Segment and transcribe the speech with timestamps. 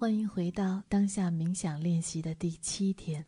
[0.00, 3.26] 欢迎回到当下冥想练习的第七天。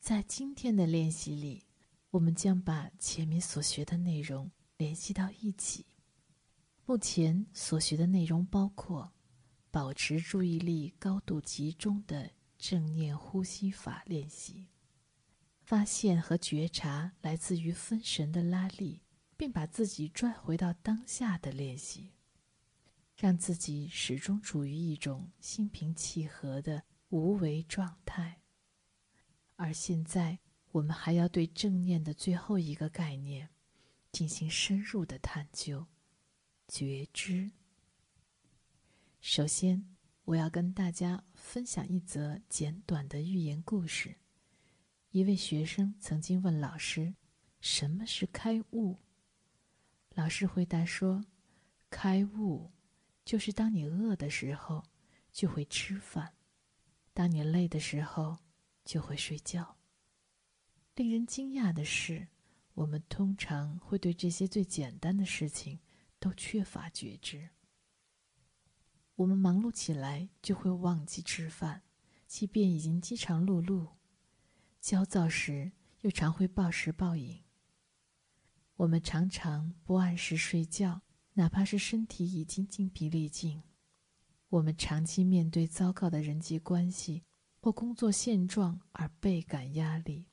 [0.00, 1.62] 在今天的练习里，
[2.10, 5.86] 我们将把前面所学的内容联系到一起。
[6.84, 9.12] 目前所学的内容包括
[9.70, 14.66] 保持注意力高度集中的正念呼吸法练习，
[15.62, 19.00] 发现和觉察来自于分神的拉力，
[19.36, 22.10] 并把自己拽回到当下的练习。
[23.18, 28.42] 让自己始终处于一种心平气和的无为状态。
[29.56, 30.38] 而现在，
[30.70, 33.48] 我们还要对正念的最后一个概念
[34.12, 35.88] 进行深入的探究——
[36.68, 37.50] 觉知。
[39.20, 44.14] 首先，我要跟大家分享一则简短的寓言故事。
[45.10, 47.16] 一位学生曾经问老师
[47.60, 49.00] ：“什么是开悟？”
[50.14, 51.24] 老师回答说
[51.90, 52.70] ：“开悟。”
[53.28, 54.82] 就是当你饿的时候，
[55.30, 56.32] 就会吃饭；
[57.12, 58.38] 当你累的时候，
[58.86, 59.76] 就会睡觉。
[60.94, 62.28] 令人惊讶的是，
[62.72, 65.78] 我们通常会对这些最简单的事情
[66.18, 67.50] 都缺乏觉知。
[69.16, 71.82] 我们忙碌起来就会忘记吃饭，
[72.26, 73.90] 即便已经饥肠辘辘；
[74.80, 77.44] 焦躁时又常会暴食暴饮。
[78.76, 81.02] 我们常常不按时睡觉。
[81.38, 83.62] 哪怕是身体已经精疲力尽，
[84.48, 87.22] 我们长期面对糟糕的人际关系
[87.60, 90.26] 或工作现状而倍感压力，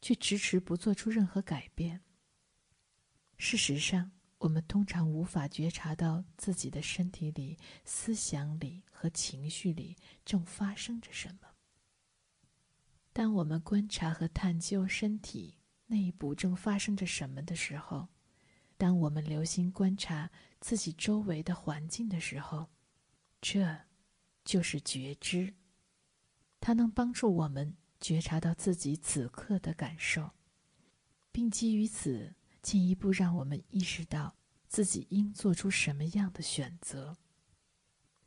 [0.00, 2.02] 却迟迟不做出任何改变。
[3.36, 11.48] 事实上，我们通常无法觉察到自己的身体里、思想里和情绪里正发生着什么。
[13.12, 18.06] 当我们观察和探究身体内部正发生着什么的时候，
[18.78, 22.68] 当我们留心观察自己周围的环境的时候，
[23.40, 23.80] 这
[24.44, 25.52] 就是觉知。
[26.60, 30.30] 它能帮助我们觉察到自己此刻的感受，
[31.32, 34.36] 并基于此进一步让我们意识到
[34.68, 37.16] 自己应做出什么样的选择。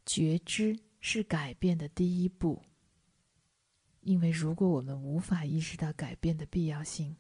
[0.06, 2.62] 觉知是改变的第一步，
[4.02, 7.16] 因为如果我们无法意识到改变的必要性，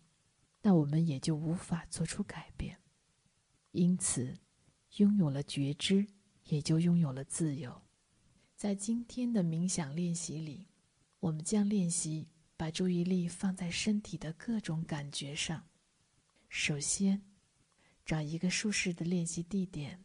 [0.64, 2.81] 那我们也就无法做出改变。
[3.72, 4.38] 因此，
[4.98, 6.06] 拥有了觉知，
[6.46, 7.82] 也就拥有了自由。
[8.56, 10.68] 在今天的冥想练习里，
[11.20, 12.28] 我们将练习
[12.58, 15.70] 把注意力放在身体的各种感觉上。
[16.50, 17.22] 首先，
[18.06, 20.04] 找一个舒适的练习地点，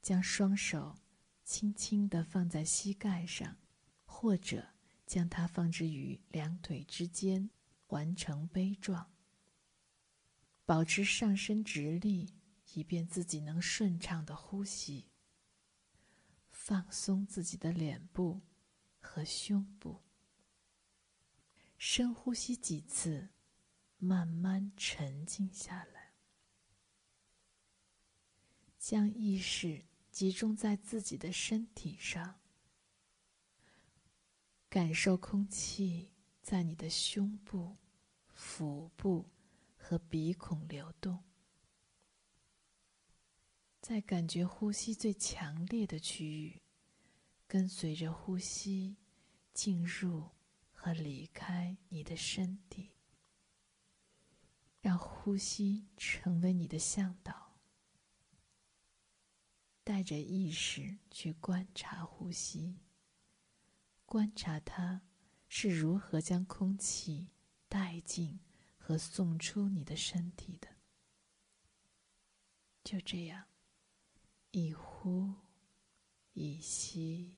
[0.00, 0.96] 将双手
[1.44, 3.58] 轻轻地放在膝盖上，
[4.06, 4.66] 或者
[5.06, 7.50] 将它放置于两腿之间，
[7.88, 9.12] 完成杯状。
[10.64, 12.37] 保持上身直立。
[12.78, 15.08] 以便自己能顺畅的呼吸，
[16.48, 18.40] 放松自己的脸部
[19.00, 20.04] 和胸部，
[21.76, 23.30] 深呼吸几次，
[23.96, 26.12] 慢慢沉静下来，
[28.78, 32.38] 将意识集中在自己的身体上，
[34.68, 37.76] 感受空气在你的胸部、
[38.28, 39.28] 腹部
[39.76, 41.24] 和鼻孔流动。
[43.88, 46.60] 在感觉呼吸最强烈的区域，
[47.46, 48.98] 跟随着呼吸
[49.54, 50.28] 进入
[50.74, 52.90] 和离开你的身体，
[54.82, 57.56] 让呼吸成为你的向导。
[59.82, 62.76] 带着意识去观察呼吸，
[64.04, 65.00] 观察它
[65.48, 67.28] 是如何将空气
[67.70, 68.38] 带进
[68.76, 70.68] 和送出你的身体的。
[72.84, 73.47] 就这样。
[74.50, 75.34] 一呼
[76.32, 77.36] 一吸。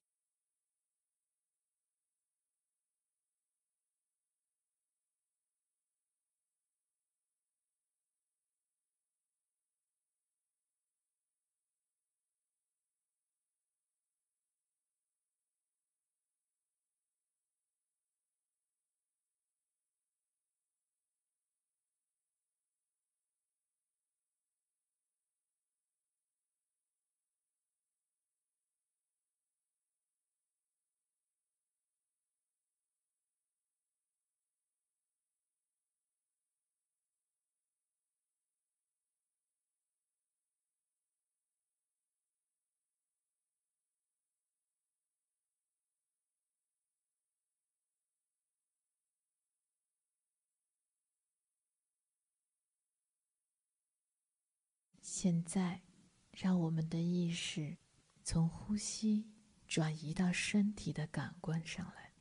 [55.12, 55.82] 现在，
[56.30, 57.76] 让我们的意识
[58.22, 59.28] 从呼吸
[59.66, 62.14] 转移到身体的感官上来，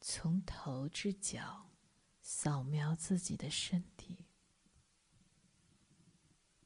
[0.00, 1.70] 从头至脚
[2.22, 4.24] 扫描自己的身体，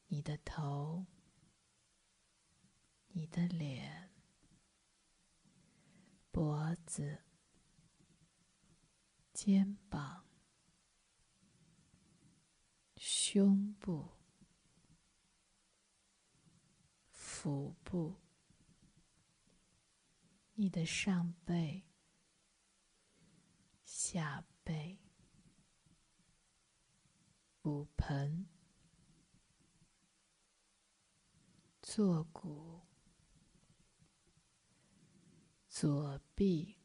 [0.07, 1.05] 你的头，
[3.09, 4.09] 你的脸，
[6.31, 7.25] 脖子，
[9.33, 10.28] 肩膀，
[13.31, 14.09] 胸部。
[17.11, 18.15] 腹部、
[20.55, 21.83] 你的上背、
[23.85, 24.97] 下背、
[27.61, 28.47] 骨盆、
[31.83, 32.81] 坐骨、
[35.67, 36.79] 左臂、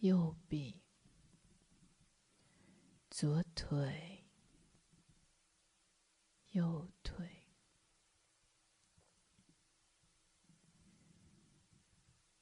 [0.00, 0.82] 右臂、
[3.20, 4.24] 左腿、
[6.52, 7.28] 右腿。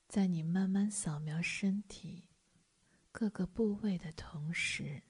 [0.06, 2.28] 在你慢慢扫描身体
[3.10, 5.02] 各个部位的同时，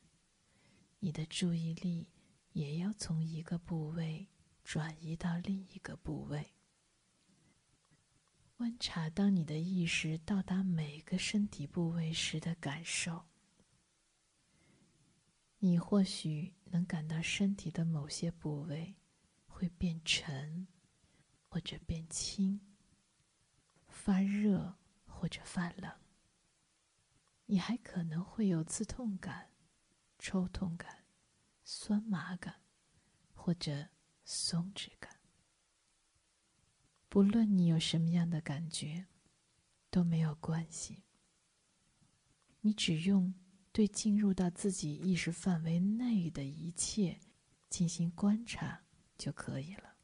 [1.01, 2.09] 你的注意力
[2.53, 4.27] 也要从一个部位
[4.65, 6.55] 转移到另一个部位，
[8.57, 13.28] 观察当你的意识到达每个身体部位时的感受。
[15.59, 18.97] 你或许能感到身体的某些部位
[19.47, 20.67] 会变沉，
[21.49, 22.61] 或者变轻，
[23.89, 24.77] 发热。
[25.21, 25.99] 或者发冷，
[27.47, 29.51] 你还可能会有刺痛感、
[30.17, 31.07] 抽痛感、
[31.65, 32.63] 酸麻感，
[33.35, 33.89] 或者
[34.25, 35.19] 松弛感。
[37.09, 39.09] 不论你有什么样的感觉，
[39.91, 41.03] 都没有关系。
[42.61, 43.35] 你只用
[43.73, 47.21] 对进入到自己意识范围内的一切
[47.69, 48.83] 进行观察
[49.17, 49.98] 就可以了。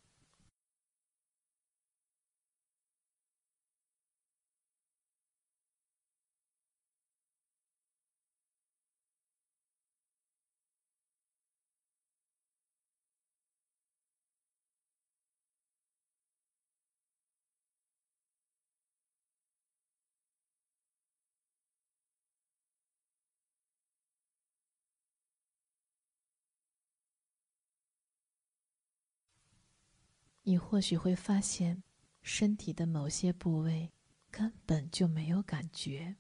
[30.46, 31.82] 你或许会发现，
[32.22, 33.90] 身体的某些部位
[34.30, 36.16] 根本就没有感觉。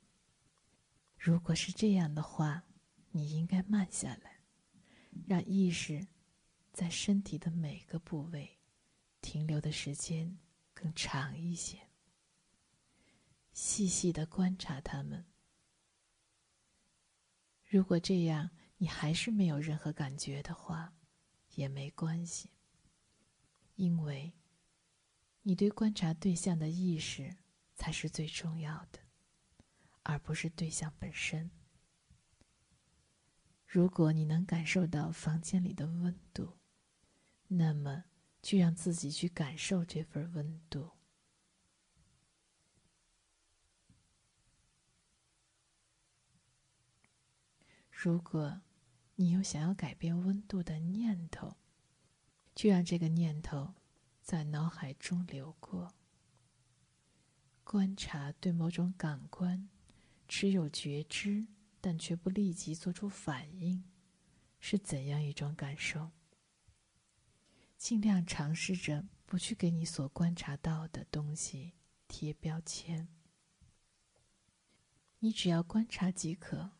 [1.18, 2.64] 如果是这样的话，
[3.10, 4.40] 你应该慢下来，
[5.26, 6.06] 让意识
[6.72, 8.58] 在身体的每个部位
[9.20, 10.38] 停留的时间
[10.72, 11.78] 更长一些，
[13.52, 15.26] 细细的观察它们。
[17.66, 20.94] 如果这样你还是没有任何感觉的话，
[21.56, 22.48] 也没关系。
[23.76, 24.32] 因为，
[25.42, 27.36] 你对观察对象的意识
[27.74, 29.00] 才是最重要的，
[30.02, 31.50] 而不是对象本身。
[33.66, 36.58] 如果你能感受到房间里的温度，
[37.48, 38.04] 那么
[38.40, 40.92] 就让自己去感受这份温度。
[47.90, 48.60] 如果
[49.16, 51.56] 你有想要改变温度的念头，
[52.54, 53.74] 就让这个念头
[54.22, 55.92] 在脑海中流过，
[57.64, 59.68] 观察对某种感官
[60.28, 61.46] 持有觉知，
[61.80, 63.84] 但却不立即做出反应，
[64.60, 66.12] 是怎样一种感受。
[67.76, 71.72] 尽量尝试着不去给你所观察到的东西
[72.06, 73.08] 贴标签，
[75.18, 76.70] 你只要观察即可，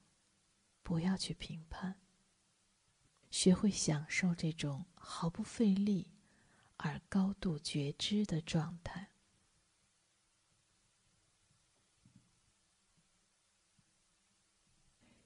[0.83, 2.04] 不要去评判。
[3.35, 6.07] 学会享受这种毫不费力
[6.77, 9.09] 而高度觉知的状态。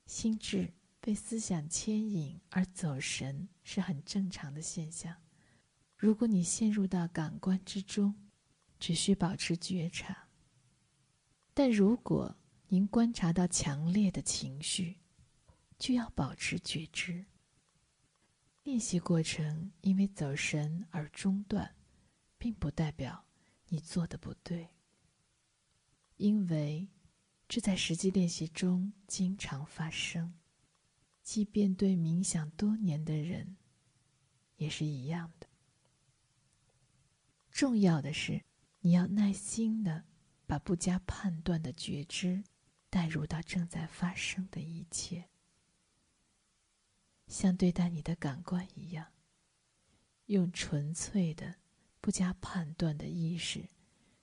[0.07, 0.73] 心智
[1.03, 5.15] 被思想牵引而走神是很正常的现象。
[5.95, 8.15] 如果你陷入到感官之中，
[8.81, 10.15] 只需保持觉察；
[11.53, 12.35] 但如果
[12.69, 14.97] 您观察到强烈的情绪，
[15.79, 17.27] 就要保持觉知。
[18.69, 21.75] 练习过程因为走神而中断，
[22.37, 23.25] 并不代表
[23.69, 24.69] 你做的不对。
[26.19, 26.87] 因为
[27.49, 30.35] 这在实际练习中经常发生，
[31.23, 33.57] 即便对冥想多年的人
[34.57, 35.49] 也是一样的。
[37.51, 38.45] 重要的是，
[38.81, 40.05] 你要耐心的
[40.47, 42.45] 把不加判断的觉知
[42.91, 45.31] 带入到正在发生的一切。
[47.29, 49.13] 像对待你的感官一样，
[50.27, 51.57] 用纯粹的、
[52.01, 53.69] 不加判断的意识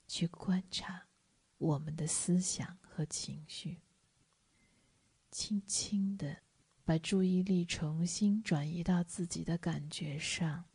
[0.07, 1.07] 去观察
[1.57, 3.81] 我们的思想和情绪，
[5.31, 6.37] 轻轻的
[6.83, 10.65] 把注意力重新转移到自己的感觉上，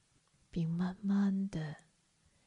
[0.51, 1.77] 并慢慢的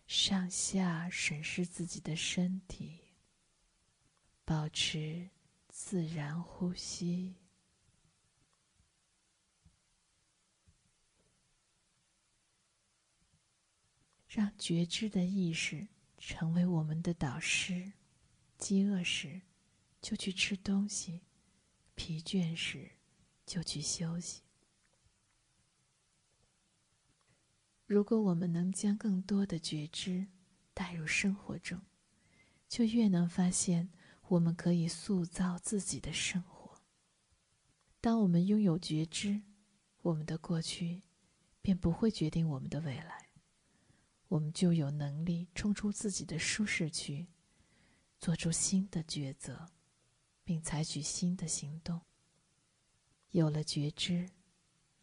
[0.08, 3.02] 上下审视自己的身体，
[4.46, 5.30] 保持
[5.68, 7.43] 自然呼吸。
[14.34, 15.88] 让觉知的意识
[16.18, 17.94] 成为我们的导师。
[18.58, 19.42] 饥饿时，
[20.02, 21.20] 就去吃东西；
[21.94, 22.94] 疲倦时，
[23.46, 24.42] 就去休息。
[27.86, 30.26] 如果我们能将更多的觉知
[30.74, 31.80] 带入生活中，
[32.68, 33.92] 就越能发现
[34.30, 36.82] 我们可以塑造自己的生活。
[38.02, 39.44] 当我们拥有觉知，
[40.02, 41.04] 我们的过去
[41.62, 43.23] 便不会决定我们的未来。
[44.34, 47.28] 我们就有能力冲出自己的舒适区，
[48.20, 49.70] 做出新的抉择，
[50.44, 52.02] 并采取新的行动。
[53.30, 54.32] 有了觉知，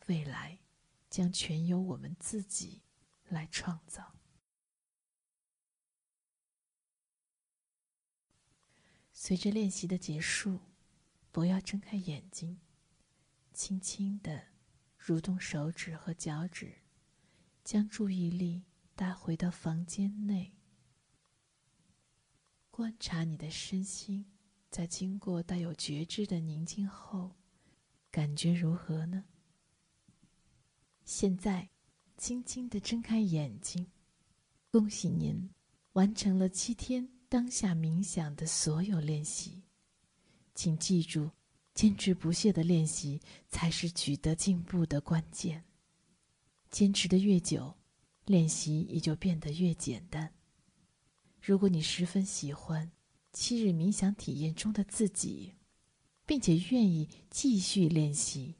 [0.06, 0.58] 未来
[1.08, 2.82] 将全由我们自己
[3.28, 4.16] 来创造。
[9.12, 10.58] 随着练习的结束，
[11.30, 12.58] 不要睁开眼睛，
[13.52, 14.48] 轻轻的
[14.98, 16.78] 蠕动手指和脚趾，
[17.62, 18.64] 将注意力。
[19.00, 20.52] 带回到房间内，
[22.70, 24.26] 观察你的身心，
[24.68, 27.34] 在经过带有觉知的宁静后，
[28.10, 29.24] 感觉如何呢？
[31.06, 31.70] 现在，
[32.18, 33.90] 轻轻的睁开眼睛，
[34.70, 35.48] 恭喜您
[35.94, 39.62] 完成了七天当下冥想的所有练习。
[40.54, 41.30] 请记住，
[41.72, 45.64] 坚持不懈的练习才是取得进步的关键。
[46.70, 47.79] 坚持的越久。
[48.30, 50.32] 练习也就变得越简单。
[51.42, 52.92] 如果你十分喜欢
[53.32, 55.54] 七日冥想体验中的自己，
[56.24, 58.54] 并且愿意继续练习，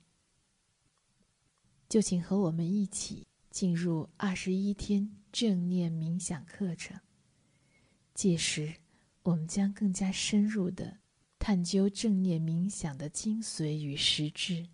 [1.89, 6.99] 就请和我们一起进入二十一天正念冥想课程。
[8.12, 8.75] 届时，
[9.23, 10.99] 我们将更加深入的
[11.39, 14.67] 探究正念冥想的精髓与实质，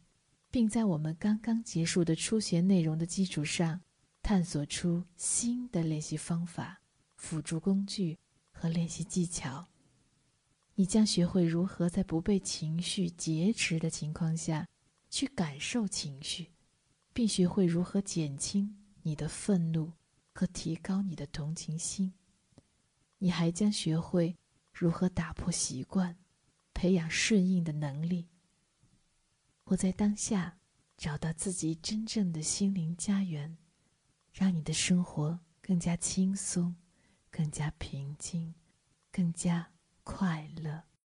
[0.50, 3.82] 并在我们刚刚结束的初学内容的基础上。
[4.26, 6.82] 探索出新的练习方法、
[7.14, 8.18] 辅助工具
[8.50, 9.68] 和练习技巧，
[10.74, 14.66] 你将学会如何在不被情绪劫持的情况下
[15.08, 16.50] 去感受情绪，
[17.12, 19.92] 并学会如何减轻你的愤怒
[20.34, 22.12] 和提高你的同情心。
[23.18, 24.34] 你还将学会
[24.72, 26.16] 如何打破习惯，
[26.74, 28.26] 培养顺应的能力。
[29.66, 30.58] 我在当下
[30.96, 33.56] 找到自己真正的心灵家园。
[34.38, 36.76] 让你的生活更加轻松，
[37.30, 38.54] 更加平静，
[39.10, 39.70] 更加
[40.04, 40.82] 快乐。